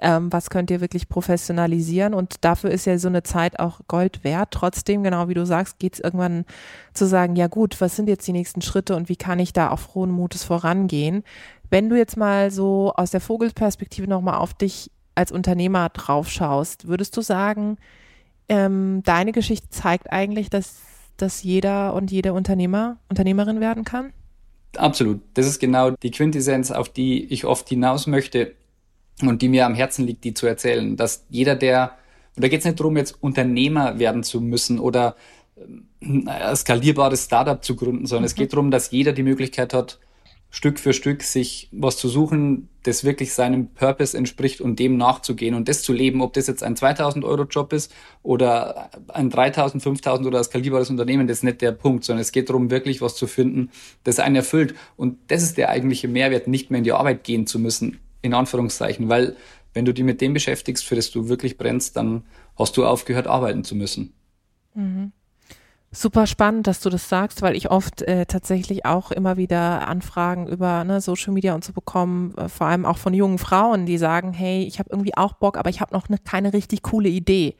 [0.00, 4.22] ähm, was könnt ihr wirklich professionalisieren und dafür ist ja so eine Zeit auch Gold
[4.22, 4.50] wert.
[4.50, 6.44] Trotzdem, genau wie du sagst, geht es irgendwann
[6.92, 9.70] zu sagen, ja gut, was sind jetzt die nächsten Schritte und wie kann ich da
[9.70, 11.24] auch frohen Mutes vorangehen?
[11.70, 16.86] Wenn du jetzt mal so aus der Vogelperspektive nochmal auf dich als Unternehmer drauf schaust,
[16.86, 17.78] würdest du sagen,
[18.48, 20.80] ähm, deine Geschichte zeigt eigentlich, dass,
[21.16, 24.12] dass jeder und jede Unternehmer Unternehmerin werden kann?
[24.76, 25.20] Absolut.
[25.34, 28.52] Das ist genau die Quintessenz, auf die ich oft hinaus möchte
[29.22, 30.96] und die mir am Herzen liegt, die zu erzählen.
[30.96, 31.92] Dass jeder, der,
[32.34, 35.16] und da geht es nicht darum, jetzt Unternehmer werden zu müssen oder
[36.02, 38.26] ein äh, skalierbares Startup zu gründen, sondern mhm.
[38.26, 39.98] es geht darum, dass jeder die Möglichkeit hat,
[40.50, 45.54] Stück für Stück sich was zu suchen, das wirklich seinem Purpose entspricht und dem nachzugehen
[45.54, 49.82] und das zu leben, ob das jetzt ein 2000 Euro Job ist oder ein 3000,
[49.82, 53.02] 5000 oder das skalierbares Unternehmen, das ist nicht der Punkt, sondern es geht darum, wirklich
[53.02, 53.70] was zu finden,
[54.04, 54.74] das einen erfüllt.
[54.96, 58.32] Und das ist der eigentliche Mehrwert, nicht mehr in die Arbeit gehen zu müssen, in
[58.32, 59.36] Anführungszeichen, weil
[59.74, 62.24] wenn du dich mit dem beschäftigst, für das du wirklich brennst, dann
[62.56, 64.14] hast du aufgehört, arbeiten zu müssen.
[64.74, 65.12] Mhm.
[65.98, 70.46] Super spannend, dass du das sagst, weil ich oft äh, tatsächlich auch immer wieder Anfragen
[70.46, 73.96] über ne, Social Media und so bekomme, äh, vor allem auch von jungen Frauen, die
[73.96, 77.08] sagen, hey, ich habe irgendwie auch Bock, aber ich habe noch ne, keine richtig coole
[77.08, 77.54] Idee.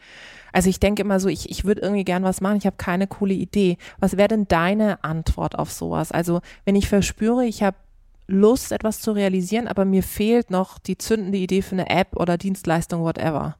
[0.52, 3.06] Also ich denke immer so, ich, ich würde irgendwie gern was machen, ich habe keine
[3.06, 3.78] coole Idee.
[4.00, 6.12] Was wäre denn deine Antwort auf sowas?
[6.12, 7.78] Also wenn ich verspüre, ich habe
[8.26, 12.36] Lust, etwas zu realisieren, aber mir fehlt noch die zündende Idee für eine App oder
[12.36, 13.56] Dienstleistung, whatever.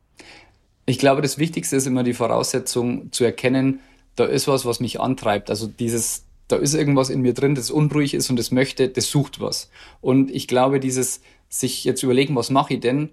[0.85, 3.81] Ich glaube, das Wichtigste ist immer die Voraussetzung zu erkennen,
[4.17, 5.51] da ist was, was mich antreibt.
[5.51, 9.11] Also dieses, da ist irgendwas in mir drin, das unruhig ist und das möchte, das
[9.11, 9.71] sucht was.
[10.01, 13.11] Und ich glaube, dieses sich jetzt überlegen, was mache ich denn,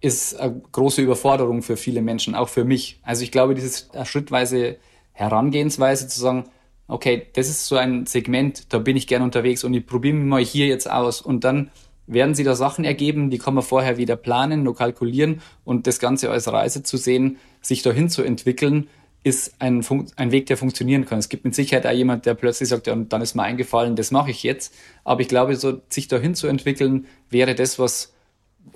[0.00, 3.00] ist eine große Überforderung für viele Menschen, auch für mich.
[3.02, 4.76] Also ich glaube, dieses schrittweise
[5.12, 6.44] Herangehensweise zu sagen,
[6.88, 10.26] okay, das ist so ein Segment, da bin ich gern unterwegs und ich probiere mich
[10.26, 11.70] mal hier jetzt aus und dann
[12.06, 15.98] werden sie da Sachen ergeben, die kann man vorher wieder planen, nur kalkulieren und das
[15.98, 18.88] Ganze als Reise zu sehen, sich dahin zu entwickeln,
[19.24, 19.84] ist ein,
[20.16, 21.18] ein Weg, der funktionieren kann.
[21.18, 23.96] Es gibt mit Sicherheit auch jemand, der plötzlich sagt, ja, und dann ist mir eingefallen,
[23.96, 24.74] das mache ich jetzt.
[25.02, 28.12] Aber ich glaube, so sich dahin zu entwickeln, wäre das, was,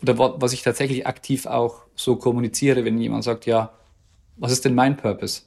[0.01, 3.75] oder was ich tatsächlich aktiv auch so kommuniziere, wenn jemand sagt, ja,
[4.37, 5.43] was ist denn mein Purpose?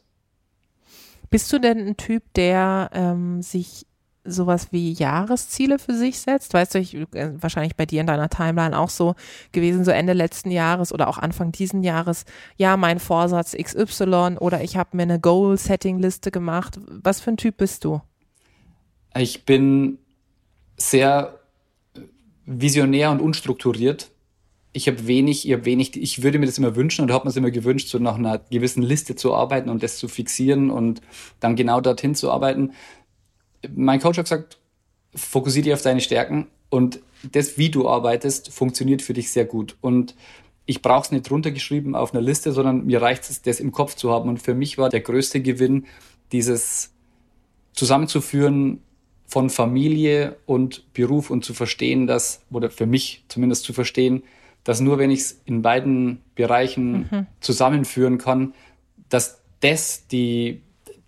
[1.32, 3.88] Bist du denn ein Typ, der ähm, sich
[4.24, 6.54] sowas wie Jahresziele für sich setzt?
[6.54, 9.16] Weißt du, ich, äh, wahrscheinlich bei dir in deiner Timeline auch so
[9.52, 12.26] gewesen, so Ende letzten Jahres oder auch Anfang diesen Jahres,
[12.58, 16.80] ja, mein Vorsatz XY oder ich habe mir eine Goal-Setting-Liste gemacht.
[16.88, 18.02] Was für ein Typ bist du?
[19.16, 19.98] Ich bin
[20.78, 21.40] sehr
[22.46, 24.12] visionär und unstrukturiert.
[24.74, 27.30] ich habe wenig, ich habe wenig, ich würde mir das immer wünschen und habe mir
[27.30, 31.02] es immer gewünscht, so nach einer gewissen Liste zu arbeiten und das zu fixieren und
[31.42, 32.72] dann genau dorthin zu arbeiten.
[33.76, 34.58] Mein Coach hat gesagt,
[35.16, 39.76] fokussiere dich auf deine Stärken und das, wie du arbeitest, funktioniert für dich sehr gut.
[39.82, 40.16] Und
[40.66, 43.96] ich brauche es nicht runtergeschrieben auf einer Liste, sondern mir reicht es, das im Kopf
[43.96, 44.30] zu haben.
[44.30, 45.86] Und für mich war der größte Gewinn,
[46.32, 46.92] dieses
[47.74, 48.82] zusammenzuführen
[49.26, 54.24] von Familie und Beruf und zu verstehen, dass, oder für mich zumindest zu verstehen,
[54.64, 57.28] dass nur wenn ich es in beiden Bereichen mhm.
[57.40, 58.54] zusammenführen kann,
[59.10, 60.62] dass das die,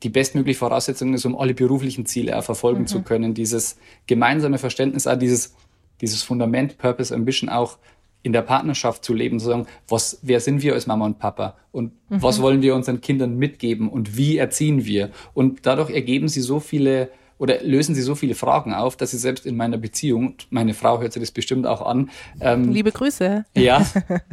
[0.03, 2.87] die bestmögliche Voraussetzung ist, um alle beruflichen Ziele auch verfolgen mhm.
[2.87, 3.33] zu können.
[3.33, 5.55] Dieses gemeinsame Verständnis, auch dieses,
[6.01, 7.77] dieses Fundament, Purpose, Ambition auch
[8.21, 11.57] in der Partnerschaft zu leben, zu sagen, was, wer sind wir als Mama und Papa
[11.71, 12.21] und mhm.
[12.21, 15.11] was wollen wir unseren Kindern mitgeben und wie erziehen wir?
[15.33, 19.17] Und dadurch ergeben sie so viele oder lösen sie so viele Fragen auf, dass sie
[19.17, 22.09] selbst in meiner Beziehung, meine Frau hört sich das bestimmt auch an.
[22.39, 23.43] Ähm, Liebe Grüße.
[23.55, 23.85] Ja,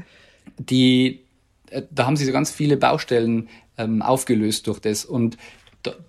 [0.59, 1.20] die,
[1.70, 5.38] äh, da haben sie so ganz viele Baustellen ähm, aufgelöst durch das und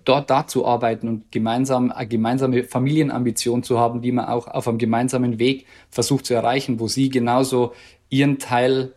[0.04, 4.68] dort da zu arbeiten und gemeinsam eine gemeinsame Familienambition zu haben, die man auch auf
[4.68, 7.72] einem gemeinsamen Weg versucht zu erreichen, wo sie genauso
[8.10, 8.92] ihren Teil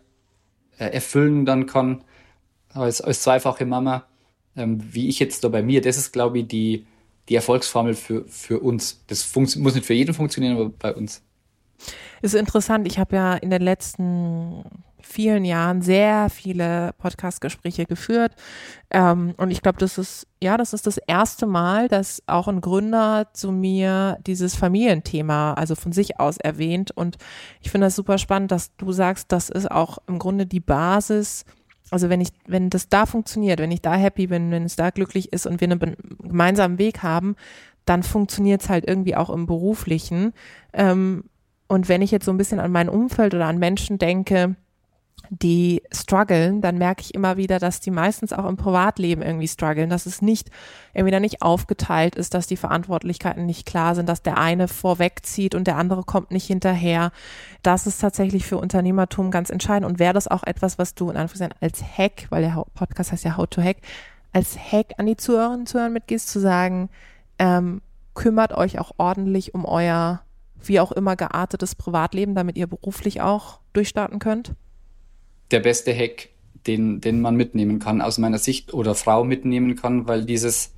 [0.78, 2.04] äh, erfüllen dann kann
[2.74, 4.06] als, als zweifache Mama,
[4.56, 5.82] ähm, wie ich jetzt da bei mir.
[5.82, 6.86] Das ist, glaube ich, die,
[7.30, 9.04] die Erfolgsformel für, für uns.
[9.08, 11.22] Das muss nicht für jeden funktionieren, aber bei uns.
[12.22, 12.88] Ist interessant.
[12.88, 14.64] Ich habe ja in den letzten
[15.06, 18.34] vielen Jahren sehr viele Podcast-Gespräche geführt.
[18.90, 22.62] Ähm, und ich glaube, das ist, ja, das ist das erste Mal, dass auch ein
[22.62, 26.92] Gründer zu mir dieses Familienthema, also von sich aus erwähnt.
[26.92, 27.18] Und
[27.62, 31.46] ich finde das super spannend, dass du sagst, das ist auch im Grunde die Basis,
[31.92, 34.90] also wenn ich, wenn das da funktioniert, wenn ich da happy bin, wenn es da
[34.90, 37.36] glücklich ist und wir einen gemeinsamen Weg haben,
[37.86, 40.34] dann funktioniert es halt irgendwie auch im Beruflichen.
[40.74, 41.26] Ähm,
[41.68, 44.56] und wenn ich jetzt so ein bisschen an mein Umfeld oder an Menschen denke,
[45.30, 49.90] die strugglen, dann merke ich immer wieder, dass die meistens auch im Privatleben irgendwie strugglen,
[49.90, 50.50] dass es nicht
[50.94, 55.56] irgendwie da nicht aufgeteilt ist, dass die Verantwortlichkeiten nicht klar sind, dass der eine vorwegzieht
[55.56, 57.12] und der andere kommt nicht hinterher.
[57.64, 61.18] Das ist tatsächlich für Unternehmertum ganz entscheidend und wäre das auch etwas, was du in
[61.18, 63.78] Anführungszeichen als Hack, weil der Podcast heißt ja How to Hack,
[64.32, 66.90] als Hack an die Zuhörerinnen und Zuhörer mitgehst, zu sagen,
[67.40, 67.82] ähm,
[68.14, 70.22] kümmert euch auch ordentlich um euer
[70.62, 74.56] wie auch immer geartetes Privatleben, damit ihr beruflich auch durchstarten könnt?
[75.52, 76.30] Der beste Hack,
[76.68, 80.74] den, den man mitnehmen kann, aus meiner Sicht oder Frau mitnehmen kann, weil dieses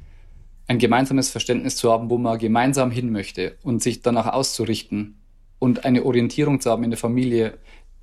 [0.68, 5.16] ein gemeinsames Verständnis zu haben, wo man gemeinsam hin möchte und sich danach auszurichten
[5.60, 7.58] und eine Orientierung zu haben in der Familie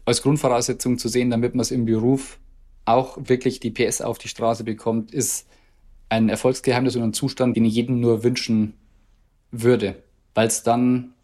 [0.07, 2.39] als Grundvoraussetzung zu sehen, damit man es im Beruf
[2.85, 5.47] auch wirklich die PS auf die Straße bekommt, ist
[6.09, 8.75] ein Erfolgsgeheimnis und ein Zustand, den ich jedem nur wünschen
[9.51, 10.03] würde,
[10.35, 11.15] weil es dann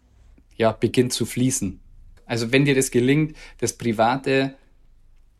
[0.56, 1.80] ja beginnt zu fließen.
[2.26, 4.54] Also wenn dir das gelingt, das Private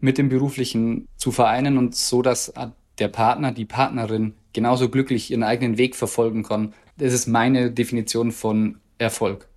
[0.01, 2.53] mit dem Beruflichen zu vereinen und so, dass
[2.99, 6.75] der Partner, die Partnerin genauso glücklich ihren eigenen Weg verfolgen kann.
[6.97, 9.49] Das ist meine Definition von Erfolg.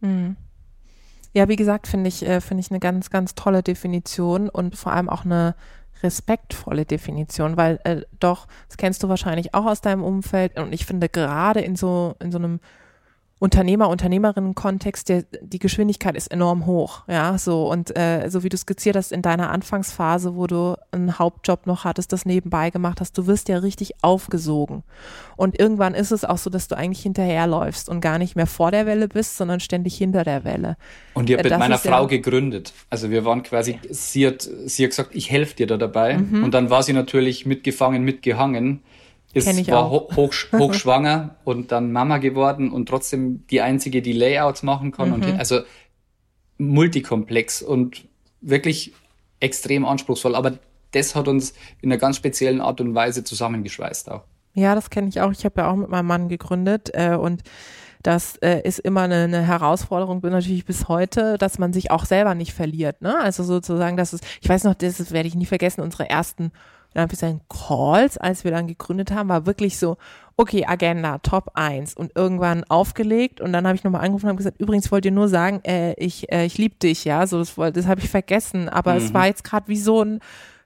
[0.00, 0.36] Mhm.
[1.32, 4.92] Ja, wie gesagt, finde ich, äh, finde ich eine ganz, ganz tolle Definition und vor
[4.92, 5.54] allem auch eine
[6.02, 10.86] respektvolle Definition, weil äh, doch, das kennst du wahrscheinlich auch aus deinem Umfeld und ich
[10.86, 12.60] finde gerade in so, in so einem
[13.40, 17.70] Unternehmer, Unternehmerinnen-Kontext, der, die Geschwindigkeit ist enorm hoch, ja, so.
[17.70, 21.84] Und äh, so wie du skizziert hast in deiner Anfangsphase, wo du einen Hauptjob noch
[21.84, 24.82] hattest, das nebenbei gemacht hast, du wirst ja richtig aufgesogen.
[25.36, 28.72] Und irgendwann ist es auch so, dass du eigentlich hinterherläufst und gar nicht mehr vor
[28.72, 30.76] der Welle bist, sondern ständig hinter der Welle.
[31.14, 34.42] Und ich habe äh, mit meiner Frau ja gegründet, also wir waren quasi, sie hat,
[34.42, 36.18] sie hat gesagt, ich helfe dir da dabei.
[36.18, 36.44] Mhm.
[36.44, 38.82] und dann war sie natürlich mitgefangen, mitgehangen
[39.32, 40.16] ist, war auch.
[40.16, 45.08] hoch, hochschwanger und dann Mama geworden und trotzdem die einzige, die Layouts machen kann.
[45.08, 45.14] Mhm.
[45.14, 45.60] Und also
[46.58, 48.04] multikomplex und
[48.40, 48.92] wirklich
[49.40, 50.34] extrem anspruchsvoll.
[50.34, 50.58] Aber
[50.92, 54.22] das hat uns in einer ganz speziellen Art und Weise zusammengeschweißt auch.
[54.54, 55.30] Ja, das kenne ich auch.
[55.30, 57.42] Ich habe ja auch mit meinem Mann gegründet äh, und
[58.02, 62.34] das äh, ist immer eine, eine Herausforderung, natürlich bis heute, dass man sich auch selber
[62.34, 63.02] nicht verliert.
[63.02, 63.18] Ne?
[63.18, 66.50] Also sozusagen, dass es, ich weiß noch, das werde ich nie vergessen, unsere ersten
[66.94, 69.96] ich sagen, Calls, als wir dann gegründet haben, war wirklich so,
[70.36, 74.38] okay, Agenda, Top 1 und irgendwann aufgelegt und dann habe ich nochmal angerufen und habe
[74.38, 77.54] gesagt, übrigens wollt ihr nur sagen, äh, ich, äh, ich liebe dich, ja, so das,
[77.54, 78.98] das habe ich vergessen, aber mhm.
[78.98, 80.20] es war jetzt gerade wie so ein,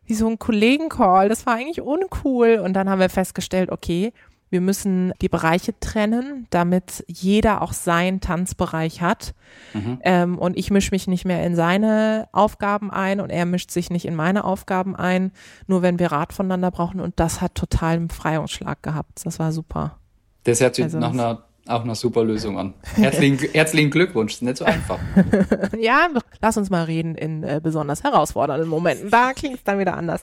[0.06, 4.12] wie so ein Kollegencall, das war eigentlich uncool und dann haben wir festgestellt, okay,
[4.50, 9.34] wir müssen die Bereiche trennen, damit jeder auch seinen Tanzbereich hat.
[9.72, 9.98] Mhm.
[10.02, 13.90] Ähm, und ich mische mich nicht mehr in seine Aufgaben ein und er mischt sich
[13.90, 15.32] nicht in meine Aufgaben ein,
[15.66, 17.00] nur wenn wir Rat voneinander brauchen.
[17.00, 19.24] Und das hat totalen Freiungsschlag gehabt.
[19.24, 19.98] Das war super.
[20.44, 22.74] Das hört sich also nach einer auch eine super Lösung an.
[22.94, 24.98] Herzlichen, herzlichen Glückwunsch, ist nicht so einfach.
[25.78, 26.08] ja,
[26.42, 29.08] lass uns mal reden in äh, besonders herausfordernden Momenten.
[29.10, 30.20] Da klingt es dann wieder anders.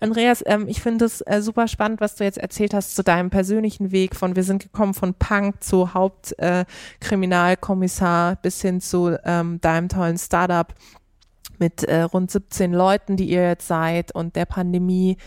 [0.00, 3.30] Andreas, ähm, ich finde es äh, super spannend, was du jetzt erzählt hast zu deinem
[3.30, 9.60] persönlichen Weg von wir sind gekommen von Punk zu Hauptkriminalkommissar äh, bis hin zu ähm,
[9.60, 10.74] deinem tollen Startup
[11.60, 15.18] mit äh, rund 17 Leuten, die ihr jetzt seid und der Pandemie.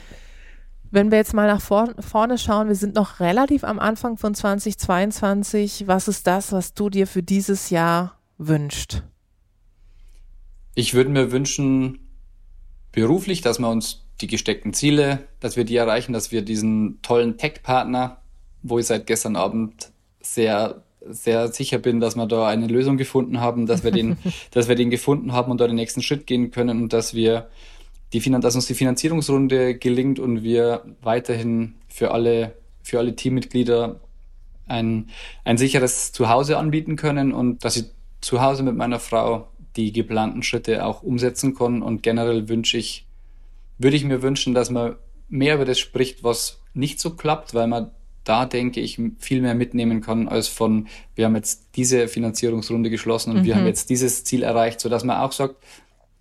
[0.93, 4.35] Wenn wir jetzt mal nach vor, vorne schauen, wir sind noch relativ am Anfang von
[4.35, 5.87] 2022.
[5.87, 9.01] Was ist das, was du dir für dieses Jahr wünscht?
[10.75, 11.97] Ich würde mir wünschen,
[12.91, 17.39] beruflich, dass wir uns die gesteckten Ziele, dass wir die erreichen, dass wir diesen tollen
[17.39, 18.21] Tech-Partner,
[18.61, 23.41] wo ich seit gestern Abend sehr sehr sicher bin, dass wir da eine Lösung gefunden
[23.41, 24.17] haben, dass wir den,
[24.51, 27.49] dass wir den gefunden haben und da den nächsten Schritt gehen können und dass wir
[28.13, 33.99] die, dass uns die Finanzierungsrunde gelingt und wir weiterhin für alle, für alle Teammitglieder
[34.67, 35.09] ein,
[35.43, 37.85] ein sicheres Zuhause anbieten können und dass ich
[38.21, 41.81] zu Hause mit meiner Frau die geplanten Schritte auch umsetzen kann.
[41.81, 43.07] Und generell wünsche ich,
[43.77, 44.95] würde ich mir wünschen, dass man
[45.27, 47.91] mehr über das spricht, was nicht so klappt, weil man
[48.23, 53.31] da denke ich viel mehr mitnehmen kann als von, wir haben jetzt diese Finanzierungsrunde geschlossen
[53.31, 53.43] und mhm.
[53.43, 55.55] wir haben jetzt dieses Ziel erreicht, so dass man auch sagt,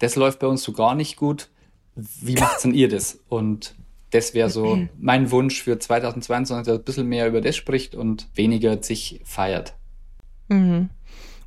[0.00, 1.48] das läuft bei uns so gar nicht gut
[1.94, 3.18] wie macht denn ihr das?
[3.28, 3.74] Und
[4.10, 8.28] das wäre so mein Wunsch für 2022, dass ein bisschen mehr über das spricht und
[8.34, 9.74] weniger sich feiert.
[10.48, 10.90] Mhm.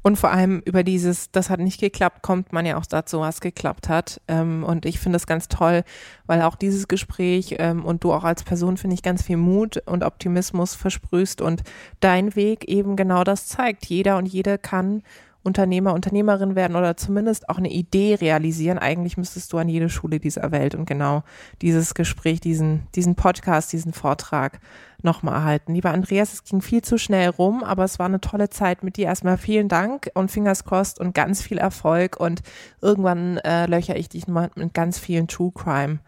[0.05, 3.41] Und vor allem über dieses, das hat nicht geklappt, kommt man ja auch dazu, was
[3.41, 4.21] geklappt hat.
[4.27, 5.83] Ähm, und ich finde das ganz toll,
[6.27, 9.81] weil auch dieses Gespräch ähm, und du auch als Person, finde ich, ganz viel Mut
[9.87, 11.63] und Optimismus versprühst und
[12.01, 13.87] dein Weg eben genau das zeigt.
[13.87, 15.01] Jeder und jede kann
[15.45, 18.79] Unternehmer, Unternehmerin werden oder zumindest auch eine Idee realisieren.
[18.79, 21.23] Eigentlich müsstest du an jede Schule dieser Welt und genau
[21.61, 24.59] dieses Gespräch, diesen, diesen Podcast, diesen Vortrag
[25.03, 25.75] nochmal erhalten.
[25.75, 28.97] Lieber Andreas, es ging viel zu schnell rum, aber es war eine tolle Zeit mit
[28.97, 29.05] dir.
[29.05, 32.41] Erstmal vielen Dank und Fingers crossed und ganz viel Erfolg und
[32.81, 35.99] irgendwann äh, löcher ich dich mal mit ganz vielen True Crime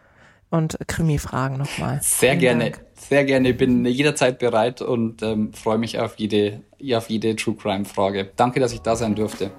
[0.50, 2.00] und Krimi-Fragen nochmal.
[2.02, 2.86] Sehr Vielen gerne, Dank.
[2.96, 3.50] sehr gerne.
[3.50, 6.62] Ich bin jederzeit bereit und ähm, freue mich auf jede,
[6.94, 8.32] auf jede True Crime-Frage.
[8.36, 9.52] Danke, dass ich da sein durfte.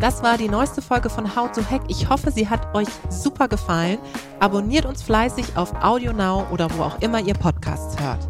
[0.00, 1.82] Das war die neueste Folge von How to Hack.
[1.88, 3.98] Ich hoffe, sie hat euch super gefallen.
[4.38, 8.28] Abonniert uns fleißig auf AudioNow oder wo auch immer ihr Podcasts hört.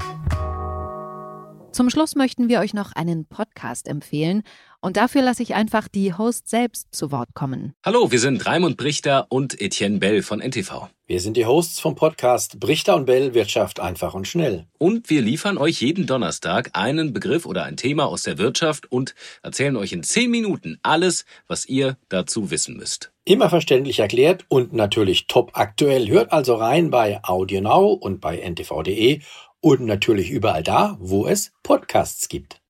[1.72, 4.42] Zum Schluss möchten wir euch noch einen Podcast empfehlen.
[4.80, 7.72] Und dafür lasse ich einfach die Host selbst zu Wort kommen.
[7.84, 10.88] Hallo, wir sind Raimund Brichter und Etienne Bell von NTV.
[11.06, 14.66] Wir sind die Hosts vom Podcast Brichter und Bell Wirtschaft einfach und schnell.
[14.78, 19.16] Und wir liefern euch jeden Donnerstag einen Begriff oder ein Thema aus der Wirtschaft und
[19.42, 23.10] erzählen euch in zehn Minuten alles, was ihr dazu wissen müsst.
[23.24, 26.08] Immer verständlich erklärt und natürlich top aktuell.
[26.08, 29.22] Hört also rein bei AudioNow und bei ntv.de
[29.60, 32.60] und natürlich überall da, wo es Podcasts gibt.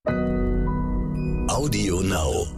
[1.49, 2.58] Audio Now.